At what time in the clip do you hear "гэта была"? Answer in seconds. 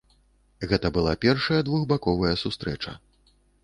0.71-1.13